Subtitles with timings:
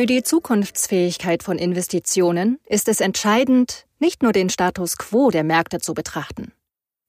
[0.00, 5.78] Für die Zukunftsfähigkeit von Investitionen ist es entscheidend, nicht nur den Status quo der Märkte
[5.78, 6.54] zu betrachten.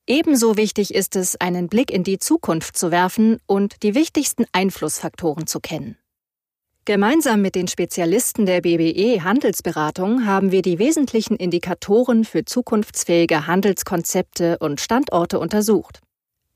[0.08, 5.48] Ebenso wichtig ist es, einen Blick in die Zukunft zu werfen und die wichtigsten Einflussfaktoren
[5.48, 5.96] zu kennen.
[6.84, 14.58] Gemeinsam mit den Spezialisten der BBE Handelsberatung haben wir die wesentlichen Indikatoren für zukunftsfähige Handelskonzepte
[14.58, 16.02] und Standorte untersucht.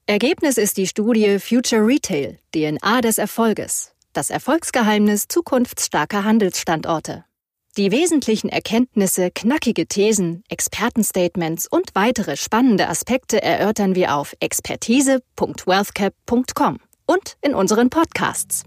[0.05, 7.25] Ergebnis ist die Studie Future Retail, DNA des Erfolges, das Erfolgsgeheimnis zukunftsstarker Handelsstandorte.
[7.77, 17.35] Die wesentlichen Erkenntnisse, knackige Thesen, Expertenstatements und weitere spannende Aspekte erörtern wir auf expertise.wealthcap.com und
[17.41, 18.63] in unseren Podcasts.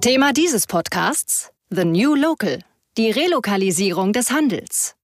[0.00, 2.58] Thema dieses Podcasts The New Local,
[2.98, 4.96] die Relokalisierung des Handels.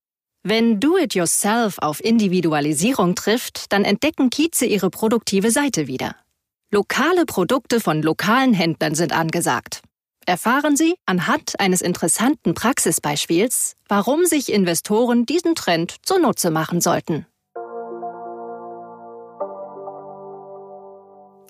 [0.43, 6.17] Wenn Do-it-yourself auf Individualisierung trifft, dann entdecken Kieze ihre produktive Seite wieder.
[6.73, 9.83] Lokale Produkte von lokalen Händlern sind angesagt.
[10.25, 17.27] Erfahren Sie anhand eines interessanten Praxisbeispiels, warum sich Investoren diesen Trend zunutze machen sollten.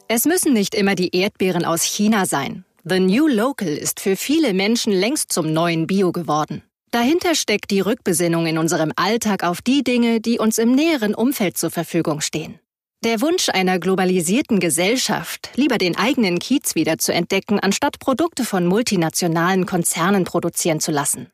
[0.08, 2.64] Es müssen nicht immer die Erdbeeren aus China sein.
[2.84, 6.62] The New Local ist für viele Menschen längst zum neuen Bio geworden.
[6.92, 11.58] Dahinter steckt die Rückbesinnung in unserem Alltag auf die Dinge, die uns im näheren Umfeld
[11.58, 12.58] zur Verfügung stehen.
[13.02, 18.66] Der Wunsch einer globalisierten Gesellschaft, lieber den eigenen Kiez wieder zu entdecken, anstatt Produkte von
[18.66, 21.32] multinationalen Konzernen produzieren zu lassen.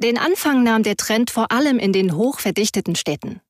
[0.00, 3.40] Den Anfang nahm der Trend vor allem in den hochverdichteten Städten.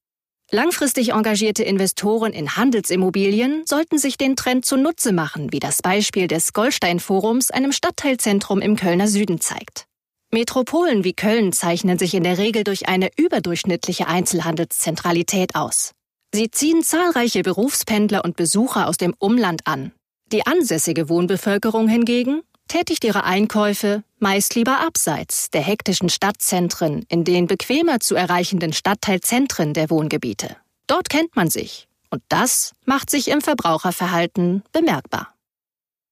[0.51, 6.55] Langfristig engagierte Investoren in Handelsimmobilien sollten sich den Trend zunutze machen, wie das Beispiel des
[6.55, 9.85] Goldstein-Forums, einem Stadtteilzentrum im Kölner Süden zeigt.
[10.33, 15.93] Metropolen wie Köln zeichnen sich in der Regel durch eine überdurchschnittliche Einzelhandelszentralität aus.
[16.33, 19.93] Sie ziehen zahlreiche Berufspendler und Besucher aus dem Umland an.
[20.33, 27.49] Die ansässige Wohnbevölkerung hingegen tätigt ihre Einkäufe meist lieber abseits der hektischen Stadtzentren in den
[27.49, 30.57] bequemer zu erreichenden Stadtteilzentren der Wohngebiete.
[30.87, 35.35] Dort kennt man sich, und das macht sich im Verbraucherverhalten bemerkbar.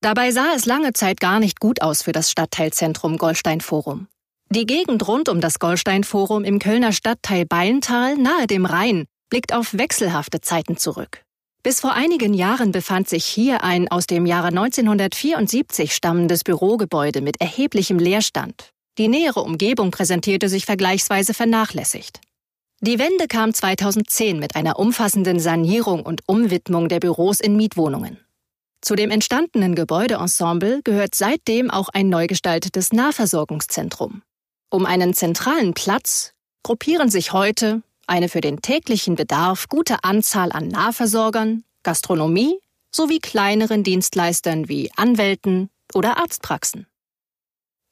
[0.01, 4.09] Dabei sah es lange Zeit gar nicht gut aus für das Stadtteilzentrum Goldstein Forum.
[4.51, 9.53] Die Gegend rund um das Goldstein Forum im Kölner Stadtteil Beilental nahe dem Rhein blickt
[9.53, 11.22] auf wechselhafte Zeiten zurück.
[11.62, 17.41] Bis vor einigen Jahren befand sich hier ein aus dem Jahre 1974 stammendes Bürogebäude mit
[17.41, 18.71] erheblichem Leerstand.
[18.97, 22.21] Die nähere Umgebung präsentierte sich vergleichsweise vernachlässigt.
[22.81, 28.19] Die Wende kam 2010 mit einer umfassenden Sanierung und Umwidmung der Büros in Mietwohnungen.
[28.81, 34.22] Zu dem entstandenen Gebäudeensemble gehört seitdem auch ein neu gestaltetes Nahversorgungszentrum.
[34.71, 40.69] Um einen zentralen Platz gruppieren sich heute eine für den täglichen Bedarf gute Anzahl an
[40.69, 42.59] Nahversorgern, Gastronomie
[42.91, 46.87] sowie kleineren Dienstleistern wie Anwälten oder Arztpraxen.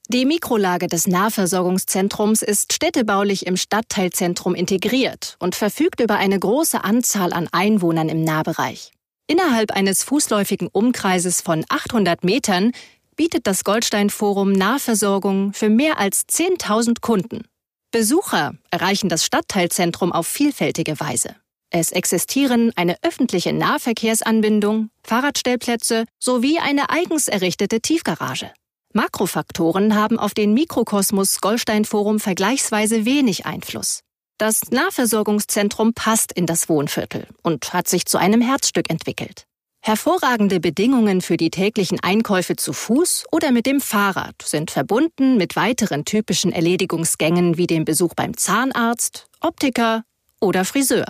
[0.09, 7.33] Die Mikrolage des Nahversorgungszentrums ist städtebaulich im Stadtteilzentrum integriert und verfügt über eine große Anzahl
[7.33, 8.93] an Einwohnern im Nahbereich.
[9.27, 12.71] Innerhalb eines fußläufigen Umkreises von 800 Metern
[13.17, 17.43] bietet das Goldstein Forum Nahversorgung für mehr als 10.000 Kunden.
[17.91, 21.37] Besucher erreichen das Stadtteilzentrum auf vielfältige Weise.
[21.71, 28.51] Es existieren eine öffentliche Nahverkehrsanbindung, Fahrradstellplätze sowie eine eigens errichtete Tiefgarage.
[28.93, 34.01] Makrofaktoren haben auf den Mikrokosmos Goldstein Forum vergleichsweise wenig Einfluss.
[34.39, 39.47] Das Nahversorgungszentrum passt in das Wohnviertel und hat sich zu einem Herzstück entwickelt.
[39.87, 45.55] Hervorragende Bedingungen für die täglichen Einkäufe zu Fuß oder mit dem Fahrrad sind verbunden mit
[45.55, 50.03] weiteren typischen Erledigungsgängen wie dem Besuch beim Zahnarzt, Optiker
[50.41, 51.07] oder Friseur.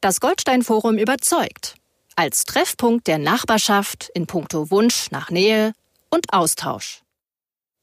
[0.00, 1.74] Das Goldstein Forum überzeugt
[2.14, 5.72] als Treffpunkt der Nachbarschaft in puncto Wunsch nach Nähe
[6.08, 7.02] und Austausch.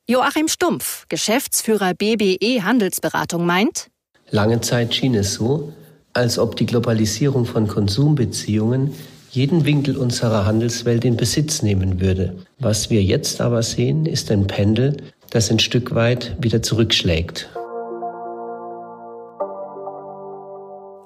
[0.07, 3.89] Joachim Stumpf, Geschäftsführer BBE Handelsberatung, meint,
[4.29, 5.73] Lange Zeit schien es so,
[6.13, 8.95] als ob die Globalisierung von Konsumbeziehungen
[9.31, 12.35] jeden Winkel unserer Handelswelt in Besitz nehmen würde.
[12.59, 14.97] Was wir jetzt aber sehen, ist ein Pendel,
[15.29, 17.49] das ein Stück weit wieder zurückschlägt.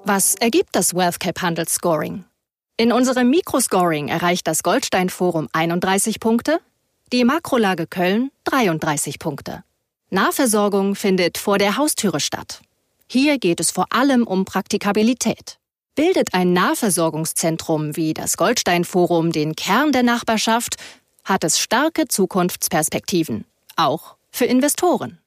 [0.04, 2.24] Was ergibt das WealthCap Handelsscoring?
[2.76, 6.58] In unserem Mikroscoring erreicht das Goldstein Forum 31 Punkte,
[7.12, 9.62] die Makrolage Köln 33 Punkte.
[10.08, 12.62] Nahversorgung findet vor der Haustüre statt.
[13.06, 15.59] Hier geht es vor allem um Praktikabilität.
[16.00, 20.76] Bildet ein Nahversorgungszentrum wie das Goldsteinforum den Kern der Nachbarschaft,
[21.24, 23.44] hat es starke Zukunftsperspektiven,
[23.76, 25.18] auch für Investoren.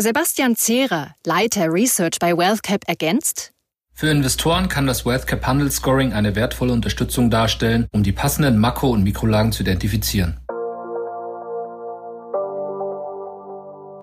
[0.00, 3.52] Sebastian Zehrer, Leiter Research bei WealthCap, ergänzt,
[3.92, 8.92] für Investoren kann das WealthCap Handel Scoring eine wertvolle Unterstützung darstellen, um die passenden Makro-
[8.92, 10.40] und Mikrolagen zu identifizieren.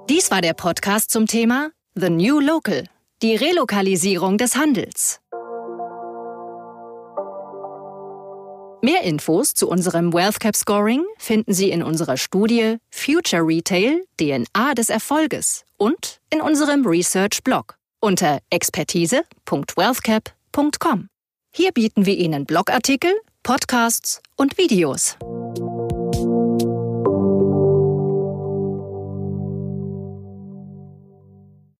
[0.07, 2.83] Dies war der Podcast zum Thema The New Local,
[3.23, 5.19] die Relokalisierung des Handels.
[8.81, 14.89] Mehr Infos zu unserem WealthCap Scoring finden Sie in unserer Studie Future Retail DNA des
[14.89, 21.09] Erfolges und in unserem Research Blog unter expertise.wealthcap.com.
[21.53, 23.11] Hier bieten wir Ihnen Blogartikel,
[23.43, 25.17] Podcasts und Videos.